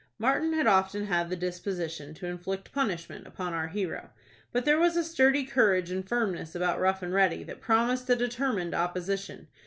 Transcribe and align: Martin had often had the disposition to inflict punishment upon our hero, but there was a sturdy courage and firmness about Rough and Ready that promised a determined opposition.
Martin 0.17 0.53
had 0.53 0.65
often 0.65 1.05
had 1.05 1.29
the 1.29 1.35
disposition 1.35 2.11
to 2.15 2.25
inflict 2.25 2.71
punishment 2.71 3.27
upon 3.27 3.53
our 3.53 3.67
hero, 3.67 4.09
but 4.51 4.65
there 4.65 4.79
was 4.79 4.97
a 4.97 5.03
sturdy 5.03 5.43
courage 5.43 5.91
and 5.91 6.09
firmness 6.09 6.55
about 6.55 6.79
Rough 6.79 7.03
and 7.03 7.13
Ready 7.13 7.43
that 7.43 7.61
promised 7.61 8.09
a 8.09 8.15
determined 8.15 8.73
opposition. 8.73 9.47